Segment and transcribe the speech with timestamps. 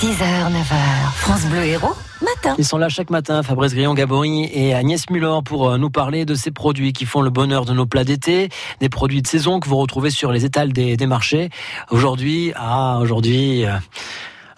[0.00, 2.54] 6h, 9h, France Bleu Héros, matin.
[2.58, 6.34] Ils sont là chaque matin, Fabrice Grillon-Gabory et Agnès Muller, pour euh, nous parler de
[6.34, 8.48] ces produits qui font le bonheur de nos plats d'été,
[8.80, 11.48] des produits de saison que vous retrouvez sur les étals des, des marchés.
[11.90, 13.72] Aujourd'hui, ah, aujourd'hui, euh,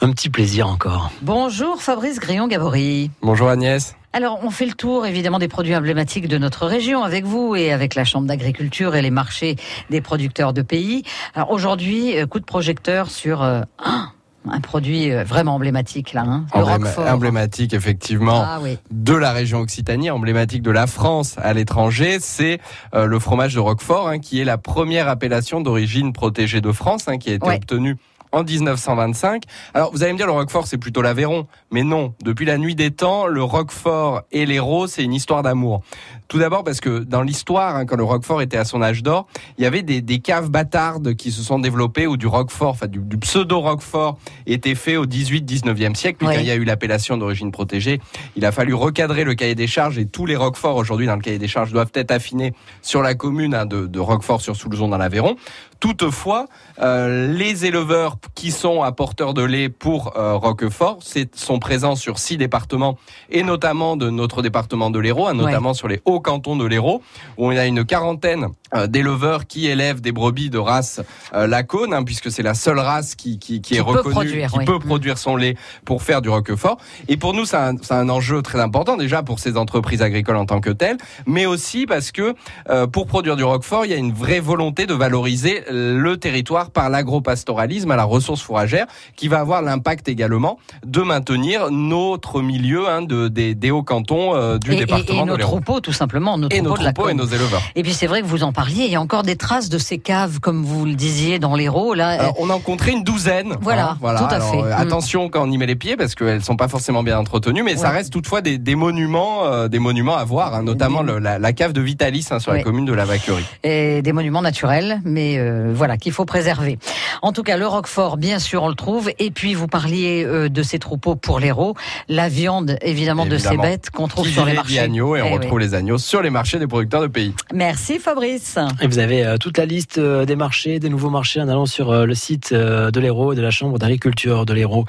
[0.00, 1.10] un petit plaisir encore.
[1.22, 3.10] Bonjour Fabrice Grillon-Gabory.
[3.22, 3.94] Bonjour Agnès.
[4.16, 7.70] Alors, on fait le tour évidemment des produits emblématiques de notre région avec vous et
[7.70, 9.56] avec la Chambre d'agriculture et les marchés
[9.90, 11.02] des producteurs de pays.
[11.34, 14.10] Alors aujourd'hui, euh, coup de projecteur sur euh, un,
[14.50, 17.06] un produit euh, vraiment emblématique là, hein, le Embléma- Roquefort.
[17.08, 18.78] emblématique effectivement Ah oui.
[18.90, 22.60] de la région Occitanie, emblématique de la France à l'étranger, c'est
[22.94, 27.08] euh, le fromage de Roquefort, hein, qui est la première appellation d'origine protégée de France,
[27.08, 27.56] hein, qui a été Ouais.
[27.56, 27.96] obtenue
[28.36, 29.44] en 1925.
[29.72, 32.14] Alors vous allez me dire le Roquefort c'est plutôt l'Aveyron, mais non.
[32.22, 35.82] Depuis la nuit des temps, le Roquefort et l'Hérault c'est une histoire d'amour.
[36.28, 39.26] Tout d'abord parce que dans l'histoire, hein, quand le Roquefort était à son âge d'or,
[39.58, 42.88] il y avait des, des caves bâtardes qui se sont développées où du Roquefort, enfin
[42.88, 46.18] du, du pseudo Roquefort, était fait au 18-19e siècle.
[46.18, 48.00] Puis quand il y a eu l'appellation d'origine protégée,
[48.34, 51.22] il a fallu recadrer le cahier des charges et tous les Roqueforts aujourd'hui dans le
[51.22, 54.88] cahier des charges doivent être affinés sur la commune hein, de, de Roquefort sur Soulzon
[54.88, 55.36] dans l'Aveyron.
[55.80, 56.46] Toutefois,
[56.80, 62.18] euh, les éleveurs qui sont apporteurs de lait pour euh, Roquefort c'est- sont présents sur
[62.20, 62.96] six départements
[63.30, 67.02] et notamment de notre département de l'Hérault, hein, notamment sur les hauts cantons de l'Hérault,
[67.38, 71.00] où y a une quarantaine euh, d'éleveurs qui élèvent des brebis de race
[71.34, 74.52] euh, Lacône, hein, puisque c'est la seule race qui, qui, qui est Qui reconnue, produire,
[74.52, 74.64] qui oui.
[74.66, 74.80] peut Mm.
[74.86, 76.76] produire son lait pour faire du Roquefort.
[77.08, 80.44] Et pour nous, c'est un, un enjeu très important déjà pour ces entreprises agricoles en
[80.44, 82.34] tant que telles, mais aussi parce que
[82.68, 86.70] euh, pour produire du Roquefort, il y a une vraie volonté de valoriser le territoire
[86.70, 92.88] par l'agropastoralisme à la ressource fourragère, qui va avoir l'impact également de maintenir notre milieu
[92.88, 95.80] hein, de, des, des hauts cantons euh, du Et, et- et département de nos troupeaux,
[95.80, 97.62] tout simplement, nos Et nos troupeaux de la troupeaux et nos éleveurs.
[97.76, 99.78] Et puis c'est vrai que vous en parliez, il y a encore des traces de
[99.78, 101.94] ces caves, comme vous le disiez, dans l'Hérault.
[101.94, 103.54] Là, Alors, on a rencontré une douzaine.
[103.60, 104.20] Voilà, hein, voilà.
[104.20, 104.58] tout à Alors, fait.
[104.62, 104.80] euh, Mm.
[104.80, 107.76] Attention quand on y met les pieds parce qu'elles sont pas forcément bien entretenues, mais
[107.76, 111.38] ça reste toutefois des, des monuments, euh, des monuments à voir, hein, notamment le- la,
[111.38, 112.58] la cave de Vitalis sur Ouais.
[112.58, 113.44] la commune de la Vacquerie.
[113.62, 115.38] et des monuments naturels, mais
[115.72, 116.78] voilà qu'il faut préserver.
[117.22, 119.10] En tout cas, le Roquefort, bien sûr, on le trouve.
[119.18, 121.74] Et puis vous parliez euh, de ces troupeaux pour l'Hérault,
[122.08, 124.78] la viande évidemment, de ces bêtes qu'on trouve Qui sur les marchés.
[124.78, 127.34] agneaux et on Eh retrouve les agneaux sur les marchés des producteurs de pays.
[127.54, 128.58] Merci Fabrice.
[128.80, 131.66] Et vous avez euh, toute la liste euh, des marchés, des nouveaux marchés en allant
[131.66, 134.84] sur euh, le site euh, de l'Hérault et de la Chambre d'agriculture de l'Hérault.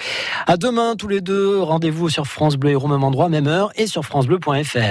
[0.48, 3.88] À demain tous les deux, rendez-vous sur France Bleu Hérault, même endroit, même heure et
[3.88, 4.78] sur francebleu.fr.